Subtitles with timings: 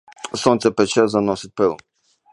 [0.43, 1.79] Сонце пече, заносить пилом.